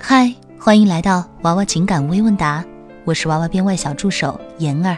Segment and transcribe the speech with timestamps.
[0.00, 2.64] 嗨，欢迎来到娃娃情感微问答，
[3.04, 4.96] 我是娃娃编外小助手妍儿。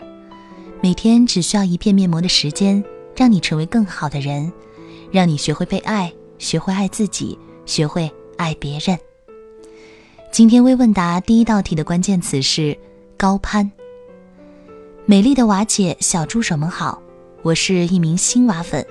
[0.83, 2.85] 每天只需要一片面膜的时间，
[3.17, 4.53] 让你成为更好的人，
[5.11, 8.97] 让你学会被爱，学会爱自己，学会爱别人。
[10.31, 12.77] 今天微问答第一道题的关键词是
[13.17, 13.69] 高攀。
[15.07, 17.03] 美丽的瓦姐小助手们好，
[17.43, 18.87] 我是一名新娃粉，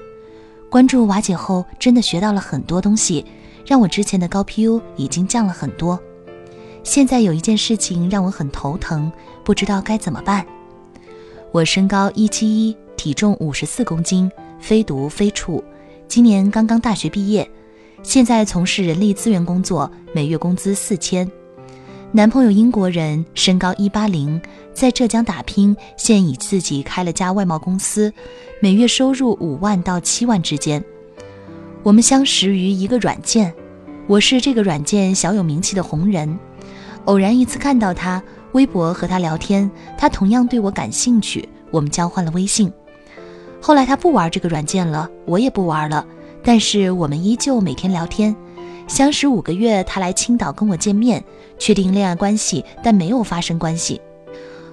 [0.69, 3.23] 关注瓦姐后真的学到了很多东西。
[3.69, 5.99] 让我之前的高 PU 已经降了很多，
[6.83, 9.11] 现在有一件事情让我很头疼，
[9.45, 10.43] 不知道该怎么办。
[11.51, 14.27] 我身高一七一，体重五十四公斤，
[14.59, 15.63] 非独非处，
[16.07, 17.47] 今年刚刚大学毕业，
[18.01, 21.31] 现在从事人力资源工作，每月工资四千。
[22.11, 24.41] 男朋友英国人，身高一八零，
[24.73, 28.11] 在浙江打拼，现已自己开了家外贸公司，
[28.59, 30.83] 每月收入五万到七万之间。
[31.83, 33.53] 我们相识于一个软件，
[34.09, 36.39] 我是这个软件小有名气的红人。
[37.05, 38.19] 偶然一次看到他，
[38.53, 42.73] 微博和他聊天，他同样对我感兴趣，我们交换了微信。
[43.61, 46.03] 后来他不玩这个软件了，我也不玩了，
[46.43, 48.35] 但是我们依旧每天聊天。
[48.87, 51.23] 相识五个月，他来青岛跟我见面，
[51.59, 54.01] 确定恋爱关系，但没有发生关系。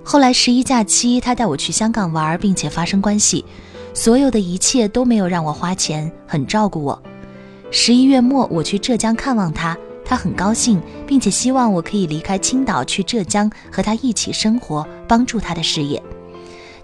[0.03, 3.45] 后来十一假期，他带我去香港玩，并且发生关系。
[3.93, 7.03] 所有的一切都没有让我花钱，很照顾我。
[7.79, 16.03] 十一月末我去浙江看望他，他很高兴，并且希望我可以离开青岛去浙江和他一起生活，帮助他的事业。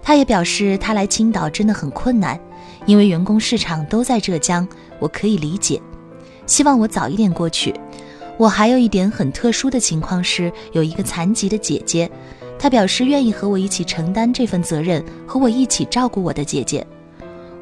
[0.03, 2.39] 他也表示他来青岛真的很困难，
[2.85, 4.67] 因为员工市场都在浙江，
[4.99, 5.81] 我可以理解。
[6.45, 7.73] 希望我早一点过去。
[8.37, 12.07] 我还有一点很特殊的情况是，有一个残疾的姐姐，
[12.59, 16.85] 她表示愿意和我一起承担这份责任，和我一起照顾我的姐姐。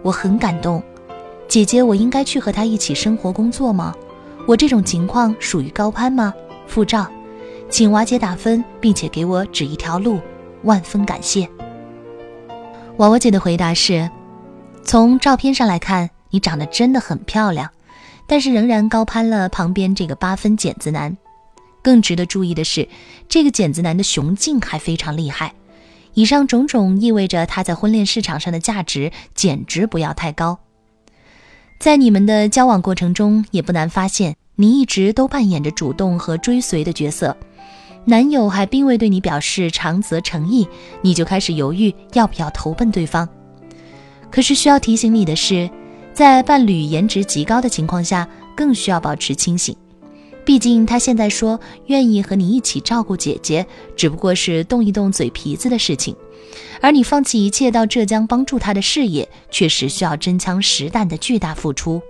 [0.01, 0.83] 我很感动，
[1.51, 3.93] 姐姐，我应该去和他一起生活工作吗？
[4.47, 6.33] 我这种情况属于高攀吗？
[6.65, 7.05] 附照，
[7.69, 10.21] 请娃姐打分，并且给我指一条路，
[10.63, 11.45] 万分感谢。
[12.99, 14.09] 娃娃姐的回答是：
[14.81, 17.69] 从照片上来看，你长得真的很漂亮，
[18.25, 21.17] 但是仍然高攀了旁边这个八分剪子男。
[21.81, 22.87] 更值得注意的是，
[23.27, 25.53] 这个剪子男的雄劲还非常厉害。
[26.13, 30.57] 以上种种意味着他在婚恋市场上的价值简直不要太高。
[31.81, 37.35] 在你们的交往过程中，也不难发现，你一直都扮演着主动和追随的角色，
[38.05, 40.67] 男友还并未对你表示长则诚意，
[41.01, 43.27] 你就开始犹豫要不要投奔对方。
[44.29, 45.67] 可是需要提醒你的是，
[46.13, 49.75] 在伴侣颜值极高的情况下，更需要保持清醒。
[50.45, 53.65] 毕竟他现在说愿意和你一起照顾姐姐，
[53.95, 56.15] 只不过是动一动嘴皮子的事情，
[56.81, 62.01] 而你放弃一切到浙江帮助他的事业，确实需要真枪实弹的巨大付出。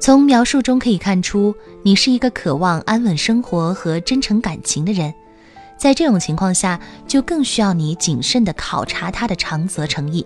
[0.00, 5.12] 从描述中可以看出，你是一个渴望安稳生活和真诚感情的人，
[5.76, 10.24] 在这种情况下，就更需要你谨慎地考察他的长则诚意。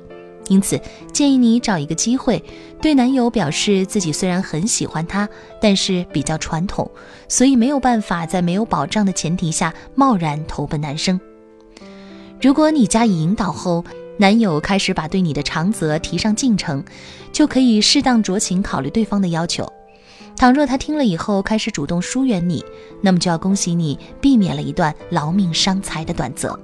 [0.49, 0.79] 因此，
[1.13, 2.45] 建议你找一个机会，
[2.83, 5.27] 对男友表示自己虽然很喜欢他，
[5.61, 6.91] 但是比较传统，
[7.29, 11.19] 所以没有办法在没有保障的前提下贸然投奔男生。
[12.43, 13.85] 如果你加以引导后，
[14.19, 16.85] 男友开始把对你的长则提上进程，
[17.33, 19.73] 就可以适当酌情考虑对方的要求。
[20.37, 22.65] 倘若他听了以后开始主动疏远你，
[23.01, 26.59] 那么就要恭喜你避免了一段劳命伤财的短则。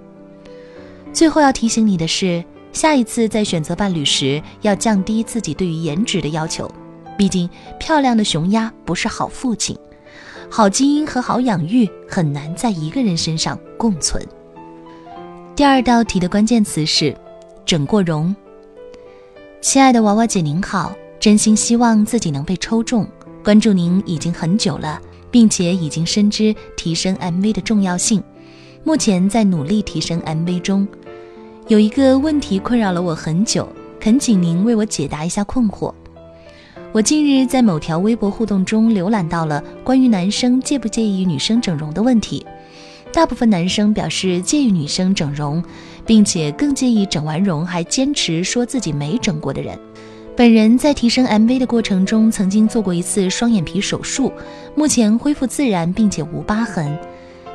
[1.13, 2.45] 最后要提醒你的是。
[2.71, 6.71] 下一次在选择伴侣时，要降低自己对于颜值的要求。
[7.17, 7.49] 毕竟，
[7.81, 9.77] 漂亮的熊鸭不是好父亲，
[10.51, 14.23] 好基因和好养育很难在一个人身上共存。
[15.59, 17.13] 第二道题的关键词是
[17.67, 18.33] “整过容”。
[19.61, 23.05] 亲爱的娃娃姐您好，真心希望自己能被抽中。
[23.43, 25.03] 关注您已经很久了，
[25.33, 28.23] 并且已经深知提升 MV 的重要性，
[28.85, 30.87] 目前在努力提升 MV 中。
[31.67, 33.69] 有一个问题困扰了我很久，
[33.99, 35.93] 恳请您为我解答一下困惑。
[36.93, 42.47] 我近日在某条微博互动中浏览到了关于男生介不介意女生整容的问题，
[43.13, 45.63] 大部分男生表示介意女生整容，
[46.07, 49.79] 并且更介意整完容还坚持说自己没整过的人。
[50.37, 54.33] 本人在提升 MV 的过程中曾经做过一次双眼皮手术，
[54.77, 56.97] 目前恢复自然并且无疤痕，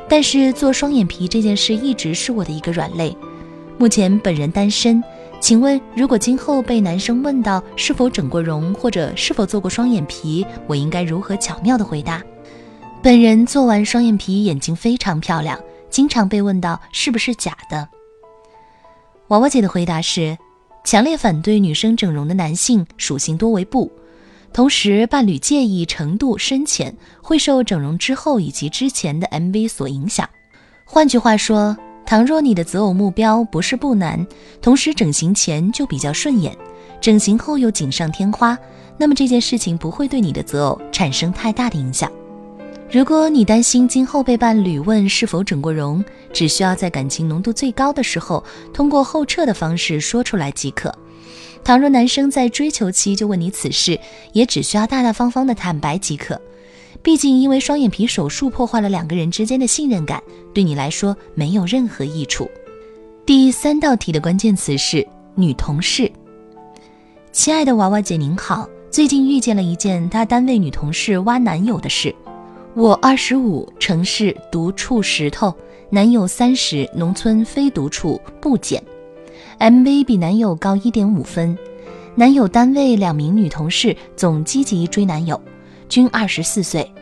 [0.06, 3.16] 但是做双眼皮这件事一直是我的一个软肋。
[3.78, 5.02] 目前本人单身，
[5.40, 12.22] 请问如果今后被男生问到是否整过容或者是否做过双眼皮，我应该如何巧妙的回答？
[13.04, 15.60] 本人做完双眼皮，眼睛非常漂亮，
[15.90, 17.86] 经常被问到是不是假的。
[19.28, 20.38] 娃娃姐的回答是：
[20.84, 23.92] 强烈反对女生整容的男性属性多为不，
[24.54, 30.26] 同时，伴侣介意程度深浅会受整容之后以及之前的 MV 所影响。
[30.86, 34.26] 换句话说，倘若你的择偶目标不是不难，
[34.62, 36.56] 同时整形前就比较顺眼，
[37.02, 38.56] 整形后又锦上添花，
[38.96, 42.10] 那么这件事情不会对你的择偶产生太大的影响。
[42.94, 50.96] 如果你担心今后被伴侣问是否整过容，只需要在感情浓度最高的时候，通过后撤的方式说出来即可。
[51.64, 53.98] 倘若男生在追求期就问你此事，
[54.32, 56.40] 也只需要大大方方的坦白即可。
[57.02, 60.22] 毕竟，因为双眼皮手术破坏了两个人之间的信任感，
[60.54, 62.48] 对你来说没有任何益处。
[63.26, 65.04] 第三道题的关键词是
[65.34, 66.08] 女同事。
[67.32, 72.14] 亲爱的娃娃姐您好，最近遇见了一件她单位女同事挖男友的事。
[72.76, 75.54] 我二十五，城市独处石头，
[75.90, 78.82] 男友三十，农村非独处不减。
[79.60, 81.56] MV 比男友高一点五分，
[82.16, 85.40] 男友单位两名女同事总积极追男友，
[85.88, 86.92] 均二十四岁。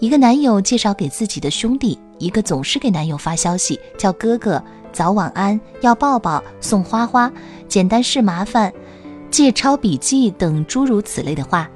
[0.00, 4.60] 一个男友介绍给自己的兄弟，一个总是给男友发消息，叫哥哥，
[4.92, 7.32] 早晚安，要抱抱，送花花，
[7.68, 8.72] 简单是麻烦，
[9.30, 11.70] 借抄笔记等诸如此类的话。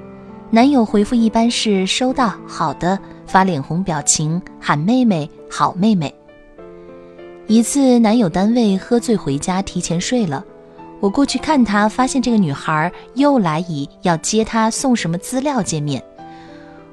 [0.50, 2.99] 男友回复一般是收到，好的。
[3.26, 6.14] 发脸红表情，喊妹妹，好妹妹。
[7.46, 10.44] 一次，男友单位喝醉回家，提前睡了。
[10.99, 16.02] 我过去看他，发现这个女孩又来以要接他送什么资料见面。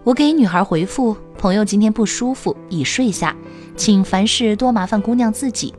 [0.04, 3.36] 我给女孩回复：朋友今天不舒服，已睡下，
[3.78, 5.74] 请凡事多麻烦姑娘自己。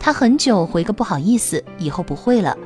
[0.00, 2.56] 她很久回个不好意思，以后不会了。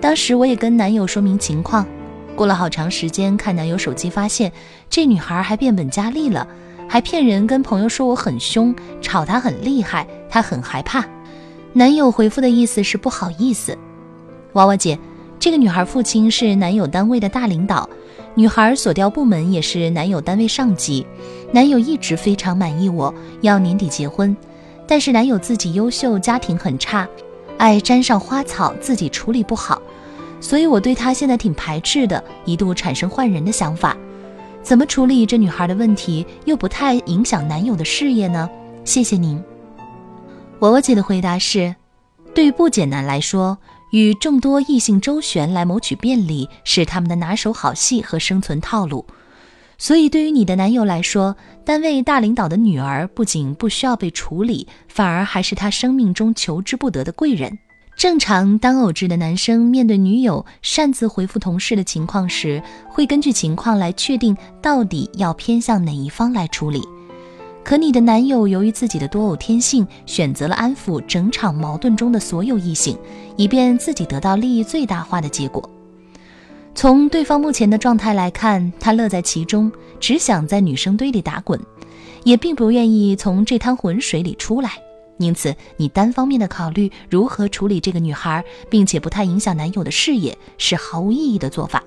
[0.00, 1.86] 当时我也跟男友说明情况。
[2.36, 4.52] 过了好长时间，看男友手机，发现
[4.90, 6.46] 这女孩还变本加厉了，
[6.86, 11.04] 还骗人跟朋友说我很凶，吵她很厉害，她很害怕。
[11.72, 13.76] 男友回复的意思是不好意思。
[14.52, 14.98] 娃娃姐，
[15.40, 17.88] 这个女孩父亲是男友单位的大领导，
[18.34, 21.06] 女孩所调部门也是男友单位上级。
[21.52, 24.36] 男友一直非常满意我，要年底结婚，
[24.86, 27.08] 但是男友自己优秀，家庭很差，
[27.56, 29.80] 爱沾上花草，自己处理不好。
[30.46, 33.96] 所以我对她现在挺排斥的，一度产生换人的想法。
[34.62, 38.48] 怎么处理这女孩的问题，又不太影响男友的事业呢？
[38.84, 39.42] 谢谢您。
[40.60, 41.74] 娃娃姐的回答是：
[42.32, 43.58] 对于不简男来说，
[43.90, 49.04] 与众多异性周旋来谋取便利是他们的拿手好戏和生存套路。
[49.78, 51.34] 所以对于你的男友来说，
[51.64, 57.58] 单位大领导的女儿不仅不需要被处理，反而还是他生命中求之不得的贵人。
[57.96, 66.82] 正常单偶制的男生面对女友擅自回复同事的情况时，会根据情况来确定到底要偏向哪一方来处理。
[67.64, 72.98] 可你的男友由于自己的多偶天性，选择了安抚整场矛盾中的所有异性，
[73.34, 75.66] 以便自己得到利益最大化的结果。
[76.74, 81.58] 从对方目前的状态来看，他乐在其中，只想在女生堆里打滚，
[82.24, 84.72] 也并不愿意从这滩浑水里出来。
[85.18, 91.82] 因此，你单方面的考虑如何处理这个女孩，并且不太影响男友的事业，是毫无意义的做法。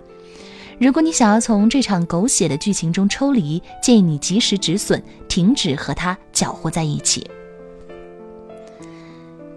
[0.80, 7.30] 如果你想要从这场狗血的剧情中抽离，建议你及时止损，停止和他搅和在一起。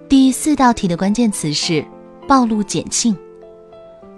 [0.09, 1.83] 第四道题的关键词是
[2.29, 3.17] 暴露简性。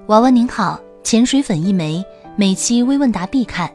[0.07, 2.05] 娃娃您好，潜水粉一枚，
[2.37, 3.73] 每期微问答必看，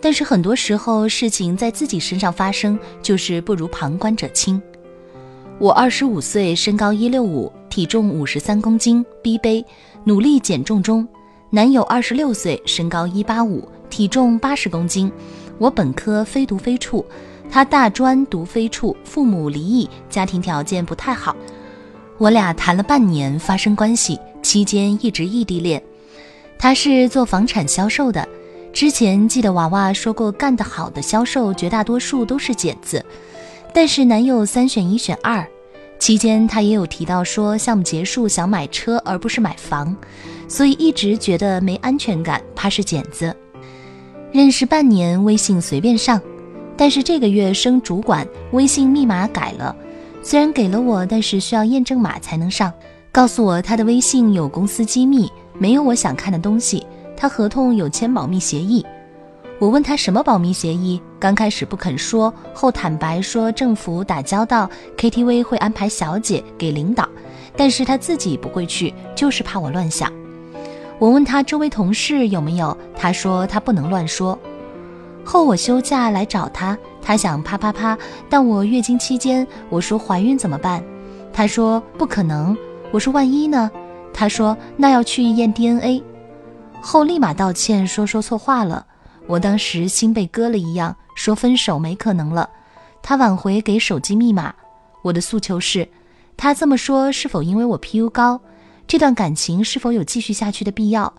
[0.00, 4.60] 但是很多时候事情在自己身上发生，就是不如旁观者清。
[5.60, 9.64] 我二十五岁，身高一六五，体重五十三公斤，B 杯，
[10.02, 11.06] 努力减重中。
[11.48, 15.10] 男友二十六岁，身高一八五，体重八十公斤。
[15.58, 17.06] 我本科非读非处，
[17.48, 21.36] 他大专读非处，父母离异，家庭条件不太好。
[22.18, 25.80] 我俩谈了半年，发生关系期间一直异地恋。
[26.58, 28.28] 他是做房产销售的，
[28.72, 33.04] 之前记得娃娃说过，干得好的销售绝大多数都是剪子。
[33.74, 35.44] 但是男友三选一选二，
[35.98, 39.94] 期间他也有提到说项目结束想买车而不是买房，
[40.46, 43.34] 所以一直觉得没安全感，怕是剪子。
[44.30, 46.22] 认识半年，微信随便上，
[46.76, 49.74] 但是这个月升主管，微信密码改了，
[50.22, 52.72] 虽然给了我，但是需要验证码才能上。
[53.10, 55.28] 告诉我他的微信有公司机密，
[55.58, 58.86] 没有我想看的东西，他合同有签保密协议。
[59.58, 67.08] 我问他什么保密协议，刚开始不肯说，后坦白说政府打交道，KTV 会安排小姐给领导，
[67.56, 70.12] 但是他自己不会去，就是怕我乱想。
[70.98, 74.38] 我问他周围同事有没有，他说他不能乱说。
[75.24, 77.96] 后我休假来找他，他想啪啪啪，
[78.28, 80.84] 但我月经期间，我说怀孕怎么办？
[81.32, 82.54] 他说不可能。
[82.92, 83.70] 我说万一呢？
[84.12, 86.02] 他说那要去验 DNA。
[86.82, 88.84] 后立马道歉说说错话了。
[89.26, 92.48] 我当时心被割了一样，说分手没可能了。
[93.02, 94.54] 他挽回给手机密码。
[95.02, 95.88] 我的诉求是，
[96.36, 98.40] 他这么说是否因为我 PU 高？
[98.86, 101.12] 这段感情是否有继续下去的必要？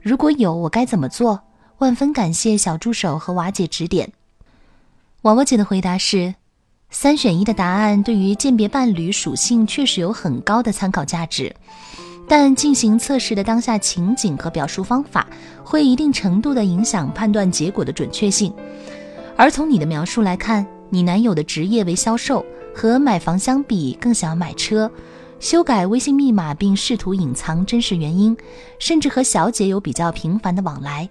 [0.00, 1.40] 如果有，我该怎么做？
[1.78, 4.12] 万分感谢小助手和娃姐指点。
[5.22, 6.34] 娃娃姐的回答是：
[6.90, 11.54] 三选一的答案对于鉴别伴侣属性确实有很高的参考价值。
[12.28, 15.26] 但进行测试的当下情景和表述方法，
[15.62, 18.52] 会一定程度的影响判断结果的准确性。
[19.36, 24.90] 而从你的描述来看，你男友的职业为销售，和买房相比更想要买车，
[25.40, 28.36] 修改微信密码并试图隐藏真实原因，
[28.78, 31.08] 甚至和小姐有比较频繁的往来。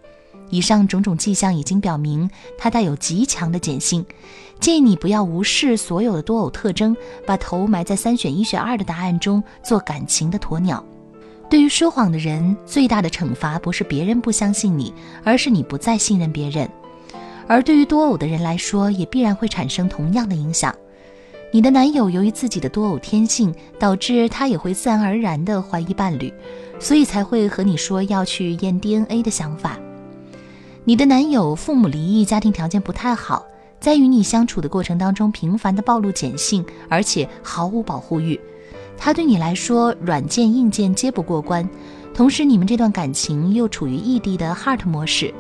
[0.50, 4.06] 以上种种迹象已经表明他带有极强的碱性，
[4.60, 10.84] 建议你不要无视所有的多偶特征，把头埋在三选一选二的答案中做感情的鸵鸟。
[11.51, 16.65] 对于说谎的人，最大的惩罚不是别人不相信你，而是你不再信任别人。
[17.46, 20.74] 而对于多偶的人来说，也必然会产生同样的影响。
[21.51, 26.34] 你的男友由于自己的多偶天性，导致他也会自然而然地怀疑伴侣，
[26.79, 29.77] 所以才会和你说要去验 DNA 的想法。
[30.86, 33.46] 你的男友父母离异，家庭条件不太好，
[33.77, 38.39] 在与你相处的过程当中，频繁的暴露碱性，而且毫无保护欲。
[39.03, 41.67] 他对你来说，软件硬件皆不过关，
[42.13, 45.34] 同时你们这段感情又处于异地的 heart 模式，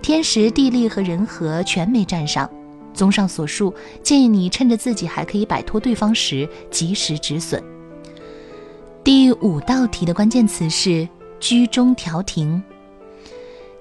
[0.00, 2.48] 天时地利和人和全没占上。
[2.94, 7.60] 综上所述，建议你趁着自己还可以摆脱对方时，及时止损。
[9.02, 11.08] 第五道题的关键词是
[11.40, 12.62] 居中调停。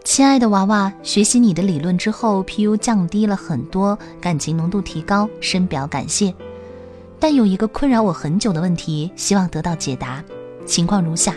[0.03, 6.34] 亲爱的娃娃，学习你的理论之后，PU 降低了很多，感情浓度提高，深表感谢。
[7.20, 10.24] 但有一个困扰我很久的问题，希望得到解答。
[10.66, 11.34] 情况如下：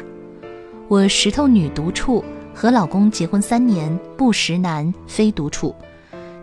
[0.89, 5.75] 我石头女独处，和老公结婚三年，不识男，非独处。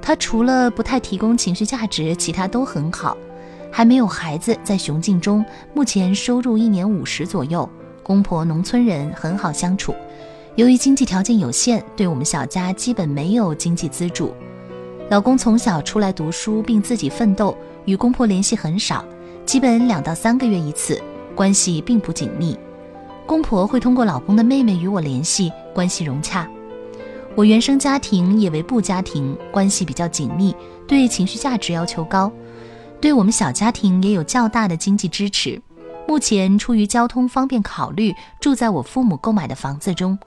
[0.01, 3.15] 他除了不太提供情绪价值，其他都很好。
[3.69, 7.69] 还没有孩子，在雄竞中，目前收入一年五十左右。
[8.01, 9.93] 公婆农村人，很好相处。
[10.55, 14.33] 由于经济条件有限，对我们小家基本没有经济资助。
[15.09, 19.05] 老公从小出来读书，并自己奋斗，与公婆联系很少。
[19.47, 21.01] 基本两到三个月一次，
[21.33, 22.59] 关系并不紧密。
[23.25, 26.45] 公婆会通过老公的妹妹与我联系，关系融洽。
[27.33, 30.53] 我原生家庭也为部家庭，关系比较紧密，
[30.85, 32.29] 对情绪价值要求高。
[32.99, 35.61] 对我们小家庭也有较大的经济支持。
[36.05, 40.19] 目前出于交通方便考虑，住在我父母购买的房子中。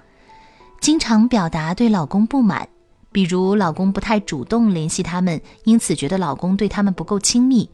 [0.80, 2.66] 经常表达对老公不满，
[3.12, 7.68] 比如老公不太主动联系他们，因此觉得老公对他们不够亲密。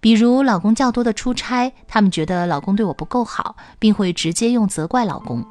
[0.00, 5.44] 比如老公较多的出差，他们觉得老公对我不够好，并会直接用责怪老公。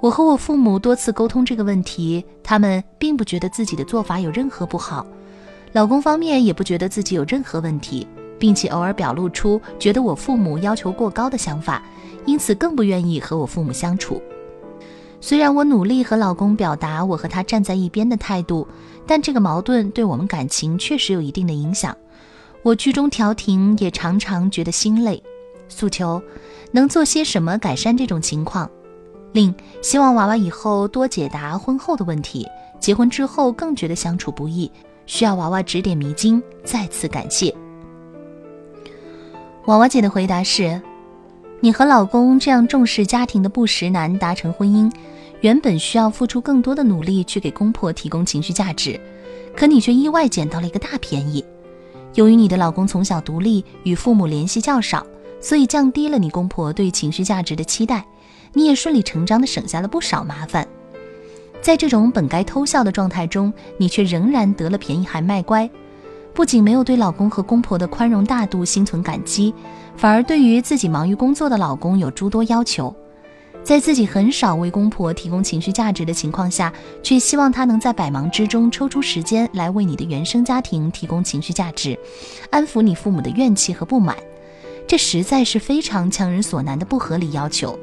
[0.00, 5.06] 我和我父母多次沟通这个问题，他们并不觉得自己的做法有任何不好，
[5.72, 8.06] 老公方面也不觉得自己有任何问题，
[8.38, 11.82] 并且偶尔表露出觉得我父母要求过高的想法，
[12.26, 14.20] 因此更不愿意和我父母相处。
[15.22, 18.68] 虽然我努力和老公表达我和他站在一边的态度，
[19.06, 21.96] 但这个矛盾对我们感情确实有一定的影响。
[22.64, 25.22] 我居中调停，也常常觉得心累。
[25.68, 26.20] 诉求
[26.72, 28.68] 能做些什么改善这种情况？
[29.32, 32.48] 另希望娃娃以后多解答婚后的问题，
[32.80, 34.70] 结婚之后更觉得相处不易，
[35.04, 36.42] 需要娃娃指点迷津。
[36.64, 37.54] 再次感谢。
[39.66, 40.80] 娃娃姐的回答是：
[41.60, 44.90] 你和老公这样重视家庭的不实男达成婚姻，
[45.42, 48.98] 原本需要付出更多的努力去给公婆提供情绪价值，
[49.54, 51.44] 可你却意外捡到了一个大便宜。
[52.14, 55.04] 由于你的老公从小独立，与父母联系较少，
[55.40, 58.04] 所以降低了你公婆对情绪价值的期待，
[58.52, 60.66] 你也顺理成章的省下了不少麻烦。
[61.60, 65.68] 在这种本该偷笑的状态中，你却仍然得了便宜还卖乖，
[66.32, 69.52] 不仅没有对老公和公婆的宽容大度心存感激，
[69.96, 72.94] 反而对于自己忙于工作的老公有诸多要求。
[73.64, 76.70] 在自己很少为公婆提供情绪价值的情况下，
[77.02, 81.98] 却希望他能在百忙之中抽出时间来为你的原生家庭提供情绪价值，
[82.50, 84.14] 安抚你父母的怨气和不满，
[84.86, 87.76] 这实在是非常强人所难的不合理要求。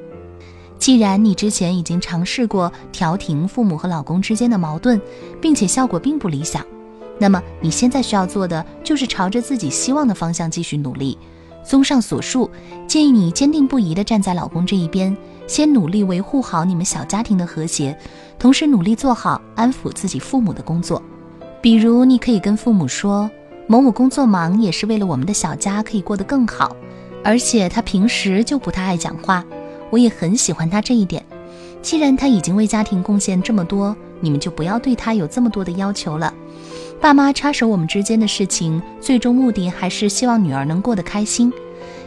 [0.77, 5.01] 既然你之前已经尝试过调停父母和老公之间的矛盾，
[5.41, 6.63] 并且效果并不理想，
[7.17, 11.17] 那么你现在需要做的就是朝着自己希望的方向继续努力。
[11.63, 12.49] 综上所述，
[12.87, 15.15] 建议你坚定不移地站在老公这一边。
[15.47, 17.97] 先努力维护好你们小家庭的和谐，
[18.39, 21.01] 同时努力做好安抚自己父母的工作。
[21.61, 23.29] 比如，你可以跟父母说
[23.67, 26.75] ：“某某工作忙，也是为了我们的小家可以过得更好。
[27.23, 29.43] 而且他平时就不太爱讲话，
[29.89, 31.23] 我也很喜欢他这一点。
[31.81, 36.33] 既然他已经为家庭贡献这么多，你们就不要对他有这么多的要求了。
[37.01, 41.51] 爸妈插手我们之间的事情，最终目的还是希望女儿能过得开心。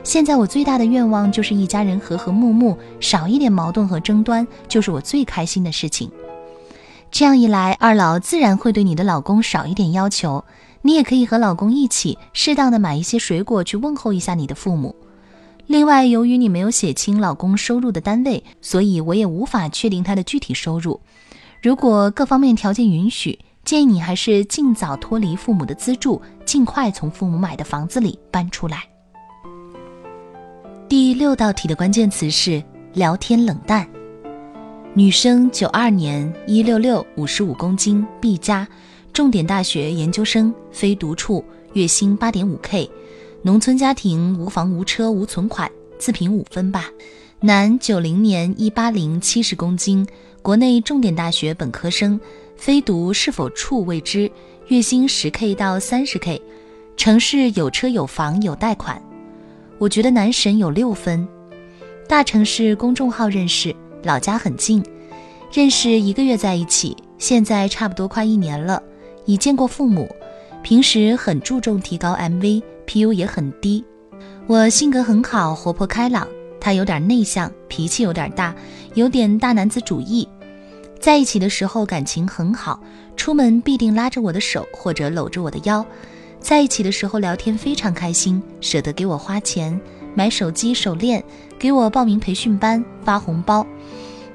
[0.05, 6.09] 现在我最大的愿望就是一家人和和睦睦，少一点矛盾和争端，就是我最开心的事情。
[7.11, 10.45] 这样一来，二老自然会对你的老公少一点要求。
[10.83, 14.95] 你也可以和老公一起，适当的买一些水果去问候一下你的父母。
[15.67, 21.01] 另外，由于你没有写清老公收入的单位，所以我也无法确定他的具体收入。
[21.61, 28.85] 如果各方面条件允许，建议你还是尽早脱离父母的资助，尽快从父母买的房子里搬出来。
[30.87, 33.89] 第六道题的关键词是聊天冷淡。
[34.93, 38.69] 女生，九二年，一六六，五十五公斤，B 加，
[39.13, 41.43] 重点大学研究生，非独处，
[41.73, 42.89] 月薪八点五 K，
[43.43, 45.69] 农村家庭，无房无车无存款，
[45.99, 46.91] 自评五分吧。
[47.41, 50.07] 男，九零年，一八零，七十公斤，
[50.43, 52.21] 国内重点大学本科生，
[52.65, 54.31] 非独是否处未知，
[54.69, 56.41] 月薪十 K 到三十 K，
[56.97, 59.03] 城市有车有房有贷款。
[59.77, 61.29] 我觉得男神有六分，
[62.09, 64.83] 大城市公众号认识，老家很近，
[65.53, 68.83] 认识一个月在一起，现在差不多快一年了，
[69.27, 70.09] 已见过父母，
[70.63, 73.85] 平时很注重提高 MV，PU 也很低。
[74.47, 76.27] 我性格很好，活泼开朗，
[76.59, 78.57] 他有点内向，脾气有点大，
[78.95, 80.27] 有点大男子主义。
[81.05, 82.81] 在一起的时候感情很好，
[83.15, 85.85] 出门必定拉着我的手或者搂着我的腰。
[86.41, 89.79] 在一起的时候聊天非常开心，舍得给我花钱
[90.15, 91.23] 买手机手链，
[91.59, 93.67] 给我报名培训班发红包。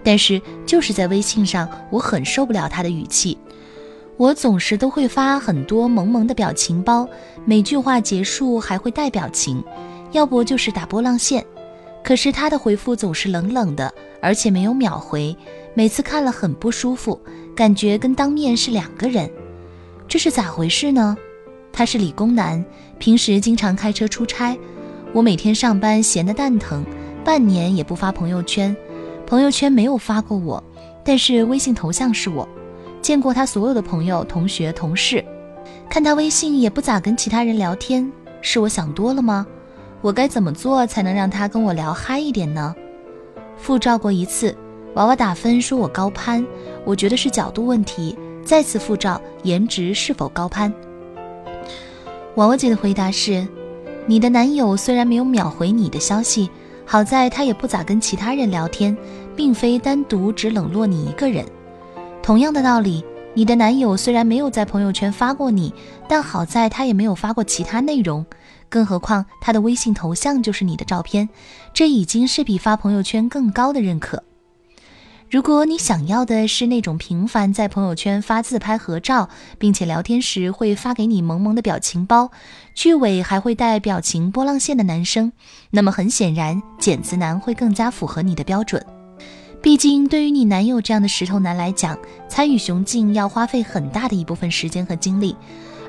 [0.04, 3.36] 但是就是在微信上，我很受不了他的语气。
[4.16, 7.10] 我总是都会发很多萌萌的表情包，
[7.46, 9.64] 每句话结束还会带表情，
[10.12, 11.44] 要不就是打波浪线。
[12.04, 15.36] 可是他的回复总是冷冷的，而且没有秒回，
[15.74, 17.20] 每次看了很不舒服，
[17.56, 19.30] 感觉跟当面是两个人。
[20.08, 21.16] 这是咋回事呢？
[21.72, 22.64] 他是理工男，
[22.98, 24.58] 平时经常开车出差。
[25.14, 26.84] 我每天上班闲得蛋疼，
[27.24, 28.76] 半年也不发朋友圈，
[29.28, 30.64] 朋友圈没有发过我，
[31.06, 32.48] 但是微信头像是我。
[33.02, 35.24] 见过他所有的朋友、同学、同事，
[35.90, 39.48] 看他微信也不咋跟其他人聊天，是我想多了吗？
[40.02, 42.74] 我该怎么做才能让他跟我聊嗨一点呢？
[43.58, 44.56] 复照过一次，
[44.94, 46.46] 娃娃打分说我高攀，
[46.86, 48.18] 我觉得是角度问题。
[48.46, 50.74] 再次复照，颜值是否高攀？
[52.36, 53.46] 娃娃姐的回答是：
[54.06, 56.50] 你的男友虽然没有秒回你的消息，
[56.86, 58.98] 好在他也不咋跟其他人聊天，
[59.36, 61.46] 并非单独只冷落你一个人。
[62.24, 63.04] 同样的道理，
[63.36, 65.74] 你的男友虽然没有在朋友圈发过你，
[66.08, 68.26] 但好在他也没有发过其他内容，
[68.68, 71.30] 更何况他的微信头像就是你的照片，
[71.74, 74.24] 这已经是比发朋友圈更高的认可。
[75.30, 82.32] 如果你想要的是那种频繁在朋友圈发自拍合照，并且聊天时会发给你萌萌的表情包，
[82.74, 85.32] 句尾还会带表情波浪线的男生，
[85.70, 88.84] 那么很显然，剪子男会更加符合你的标准。
[89.62, 91.98] 毕竟，对于你男友这样的石头男来讲，
[92.30, 95.36] 参与雄竞要花费很大的一部分时间和精力，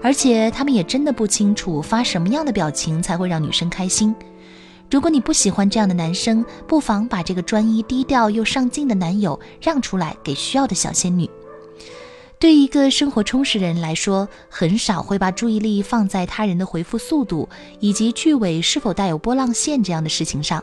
[0.03, 4.13] 而且他们也真的不清楚发什么样的表情才会让女生开心。
[4.91, 11.31] 如果你不喜欢这样的男生，不妨把这个专一、低调又上进的男友让出来给需要的小仙女。
[12.41, 20.61] 对于一个生活充实的人来说，很少会把注意力放在他人的回复速度以及句尾是否带有波浪线这样的事情上。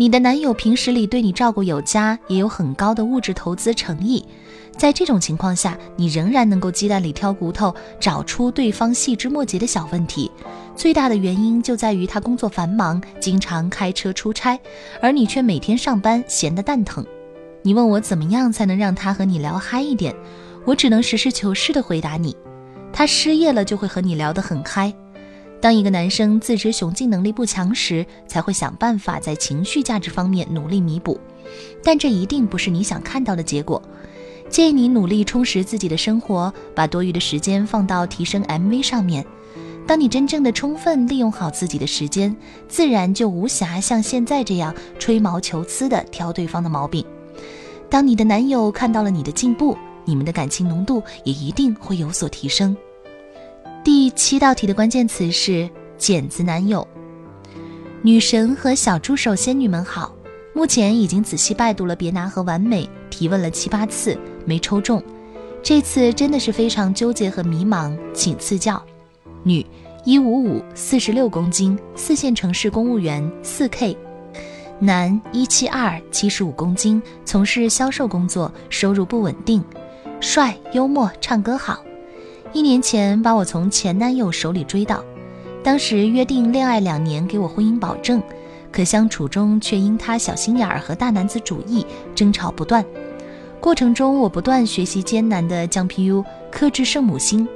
[0.00, 4.24] 你的男友平时里对你照顾有加，也有很高的物质投资诚意。
[4.76, 10.30] 在这种情况下，你仍然能够鸡蛋里挑骨头，找出对方细枝末节的小问题。
[10.76, 14.56] 最大的原因就在于他工作繁忙，经常开车出差，
[15.02, 17.04] 而你却每天上班闲得蛋疼。
[17.62, 20.14] 你问我怎么样才能让他和你聊嗨一点，
[20.64, 22.36] 我只能实事求是的回答你：
[22.92, 24.94] 他失业了就会和你聊得很嗨。
[25.60, 31.18] 当一个男生自知雄竞能力不强时，才会想办法在情绪价值方面努力弥补，
[31.82, 33.82] 但这一定不是你想看到的结果。
[34.48, 39.26] 建议你努力充实自己的生活，把多余的时间放到提升 MV 上面。
[39.86, 42.34] 当你真正的充分利用好自己的时间，
[42.68, 47.04] 自然就无暇像现在这样吹毛求疵的挑对方的毛病。
[47.90, 52.76] 当你的男友看到了你的进步，你们的感情浓度也一定会有所提升。
[54.08, 55.68] 第七道题的关键词是
[55.98, 56.88] 剪子男友。
[58.00, 60.14] 女神和小助手仙女们好，
[60.54, 65.02] 目前已经仔细拜读了别拿和完美，提问了七八次没抽中，
[65.62, 68.82] 这次真的是非常纠结和迷茫，请赐教。
[69.42, 69.64] 女，
[70.06, 73.94] 一五五，四十六公斤，四线城市公务员，四 K。
[74.78, 79.62] 男，一七二，七十五公斤，从事销售工作，收入不稳定，
[80.18, 81.84] 帅，幽默，唱歌好。
[82.52, 85.04] 一年前把我从前男友手里追到，
[85.62, 88.22] 当时约定恋爱两年，给我婚姻保证。
[88.70, 92.84] 可相处中却因他小心眼儿和大男子主义争吵不断。
[93.60, 97.48] 过程中我不断学习艰难的降 PU，克制圣母心，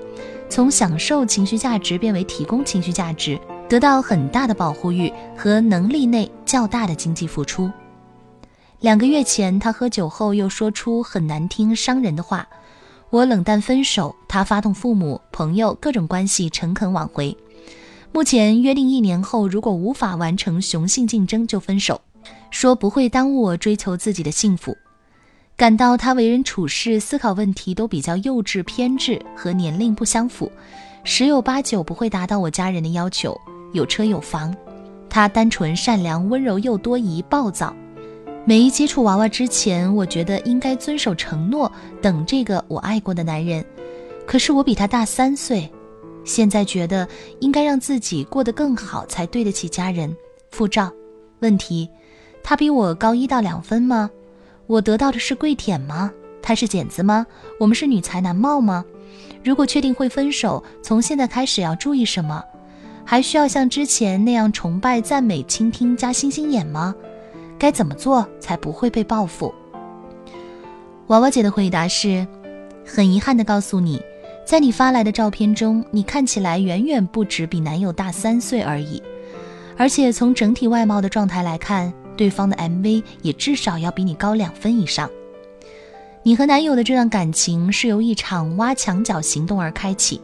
[0.49, 3.39] 从享受情绪价值变为提供情绪价值。
[3.69, 7.71] 得到很大的保护欲和能力内较大的经济付出。
[8.81, 12.47] 两个月前，他喝酒后又说出很难听、伤人的话，
[13.13, 17.37] 我冷淡分手，他发动父母、朋友各种关系诚恳挽回。
[18.11, 22.01] 目前约定一年后，如果无法完成雄性竞争就分手，
[22.51, 24.75] 说不会耽误我追求自己的幸福。
[25.59, 30.51] 感到他为人处事、思考问题都比较幼稚、偏执，和年龄不相符，
[31.05, 33.39] 十有八九不会达到我家人的要求。
[33.75, 34.57] 有车有房，
[35.11, 37.77] 他单纯善良、温柔又多疑、暴躁。
[38.45, 43.65] 没接触娃娃之前，我觉得应该遵守承诺，等这个我爱过的男人。
[44.27, 45.71] 可是我比他大三岁，
[46.25, 47.07] 现在觉得
[47.39, 50.15] 应该让自己过得更好，才对得起家人。
[50.51, 50.93] 付照，
[51.39, 51.89] 问题：
[52.43, 54.11] 他比我高一到两分吗？
[54.67, 56.11] 我得到的是跪舔吗？
[56.43, 57.25] 他是剪子吗？
[57.61, 58.85] 我们是女才男貌吗？
[59.45, 62.43] 如果确定会分手，从现在开始要注意什么？
[63.05, 66.93] 还需要像之前那样崇拜、赞美、倾听加星星眼吗？
[67.63, 69.55] 该怎么做才不会被报复？
[71.07, 72.27] 娃娃姐的回答是：
[72.85, 74.03] 很遗憾地告诉你，
[74.45, 79.01] 在你发来的照片中，你看起来远远不止比男友大三岁而已，
[79.77, 85.09] 而且从整体外貌的状态来看，对方的 MV 也至少要比你高两分以上。
[86.25, 90.21] 你和男友的这段感情是由一场挖墙脚行动而开启。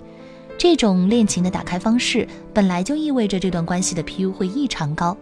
[0.58, 5.16] 这种恋情的打开方式本来就意味着这段关系的 PU 会异常高，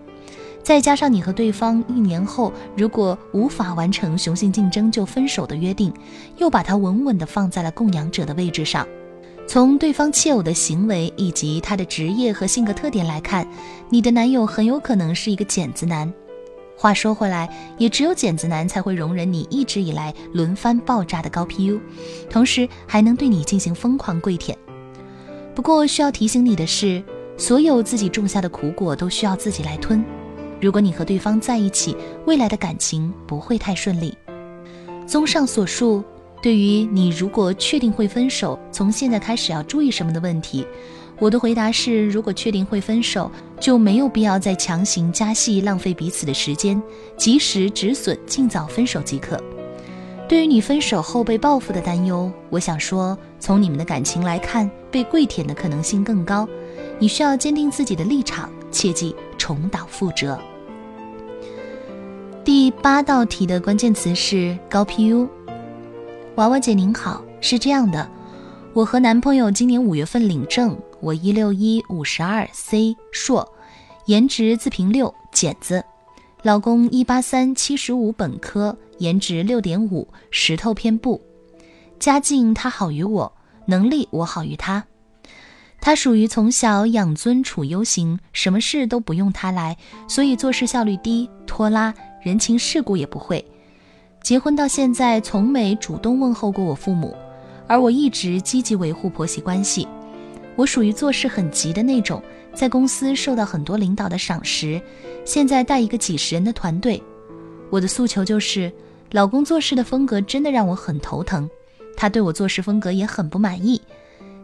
[0.66, 5.94] 再加上你和对方一年后如果无法完成雄性竞争就分手的约定，
[6.38, 8.84] 又把它稳稳地放在了供养者的位置上。
[9.46, 13.46] 从对方弃偶的行为以及他的职业和性格特点来看，
[13.88, 16.12] 你的男友很有可能是一个剪子男。
[16.76, 17.48] 话说回来，
[17.78, 21.78] 也只有剪子男才会容忍你一直以来轮番爆炸的高 PU，
[22.28, 24.58] 同时还能对你进行疯狂跪舔。
[25.54, 27.00] 不过需要提醒你的是，
[27.36, 30.04] 所有自己种下的苦果都需要自己来吞。
[30.66, 34.12] 如果你和对方在一起，未来的感情不会太顺利。
[35.06, 36.02] 综上所述，
[36.42, 40.66] 对于你如果确定会分手，从现在开始要注意什么的问题，
[41.20, 46.82] 我的回答是：如果确定会分手，就没有必要再强行加戏，浪费彼此的时间，
[47.16, 49.40] 及时止损，尽早分手即可。
[50.28, 56.44] 对于你分手后被报复的担忧，我想说，从你们的感情来看，被跪舔的可能性更高。
[56.98, 60.36] 你需要坚定自己的立场，切记重蹈覆辙。
[62.66, 65.28] 第八道题的关键词是高 PU。
[66.34, 68.10] 娃娃姐您好，是这样的，
[68.72, 73.48] 我和男朋友今年五月份领证，我一六一五十二 C 硕，
[74.06, 75.84] 颜值自评六剪子，
[76.42, 78.76] 老公一八三七十五本科。
[78.98, 81.22] 颜值六点五，石头偏不，
[82.00, 83.32] 家境他好于我，
[83.66, 84.84] 能力我好于他。
[85.80, 89.76] 他属于从小养尊处优型，什么事都不用他来，
[90.08, 91.94] 所以做事效率低，拖拉，
[92.26, 93.44] 人情世故也不会。
[94.20, 97.14] 结婚到现在，从没主动问候过我父母，
[97.68, 99.86] 而我一直积极维护婆媳关系。
[100.56, 102.20] 我属于做事很急的那种，
[102.52, 104.82] 在公司受到很多领导的赏识，
[105.24, 107.00] 现在带一个几十人的团队，
[107.70, 108.72] 我的诉求就是。
[109.12, 111.48] 老公做事的风格真的让我很头疼，
[111.96, 113.80] 他对我做事风格也很不满意。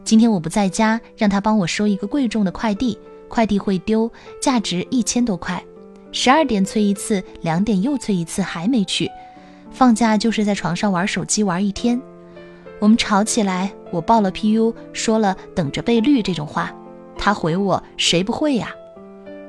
[0.05, 2.97] 今天我不在家，让他帮我收一个贵重的快递，
[3.29, 4.09] 快递会丢，
[4.40, 5.61] 价值一千多块。
[6.12, 9.11] 十二点催一次，两点又催一次，还没去。
[9.70, 12.01] 放假就是在床上玩手机玩一天。
[12.79, 16.70] 我们吵起来，我报了 PU，说了等着被绿这种话，
[17.16, 18.70] 他回我谁不会呀？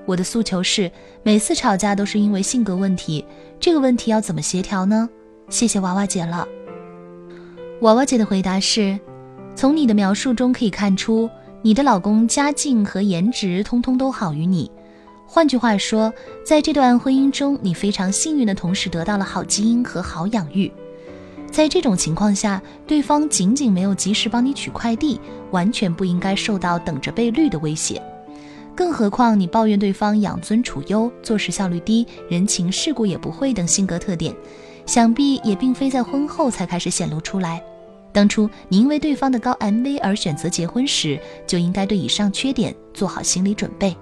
[0.06, 0.90] 我的诉求是，
[1.24, 3.26] 每次吵架都是因为性格问题，
[3.60, 5.10] 这个问题要怎么协调呢？
[5.50, 6.48] 谢谢娃娃姐了。
[7.82, 8.98] 娃娃姐的回答是：
[9.56, 11.30] 从你的描述中可以看出，
[11.62, 14.72] 你的老公家境和颜值通通都好于你。
[15.26, 16.14] 换句话说，
[16.46, 20.72] 在这段婚姻中，你非常幸运的同时得到了好基因和好养育。
[21.52, 25.20] 在这种情况下，对方仅仅没有及时帮你取快递，
[25.52, 28.02] 完全不应该受到等着被绿的威胁。
[28.76, 34.36] 更何况你抱怨对方养尊处优、做事效率低、人情世故也不会等性格特点，
[34.86, 37.64] 想必也并非在婚后才开始显露出来。
[38.12, 43.96] 当初你因为对方的高 MV 而选择结婚时，就应该对以上缺点做好心理准备。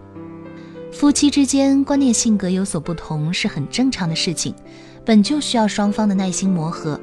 [0.91, 4.53] 夫妻之间观念性格有所不同是很正常的事情，
[5.03, 6.99] 本就需要双方的耐心磨合。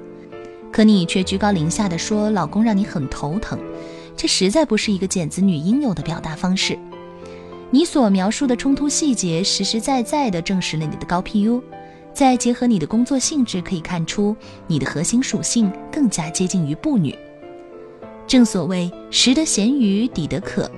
[0.70, 3.58] 可你却居高临下的说老公让你很头疼，
[4.14, 6.78] 这实在不是一个剪子女应有的表达方式。
[7.70, 11.60] 你所描述的冲突细节，实实在在地证实了你的高 PU。
[12.12, 17.14] 再结合你的工作性质，可以看出你的核心属性更加接近于步女。
[18.26, 20.70] 正所谓食得咸鱼抵得渴。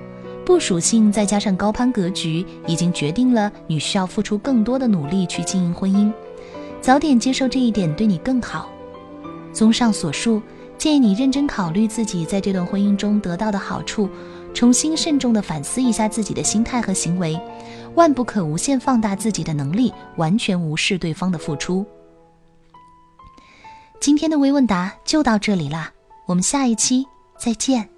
[0.50, 6.12] 不属性再加上高攀格局，已经决定了你需要付出更多的努力去经营婚姻。
[6.80, 8.68] 早点接受这一点对你更好。
[9.52, 10.42] 综上所述，
[10.76, 14.10] 建议你认真考虑自己在这段婚姻中得到的好处，
[14.52, 17.40] 重新慎重地反思一下自己的心态和行为，
[17.94, 21.86] 万不可无限放大自己的能力，完全无视对方的付出。
[24.00, 25.92] 今天的微问答就到这里啦，
[26.26, 27.06] 我们下一期
[27.38, 27.88] 再见。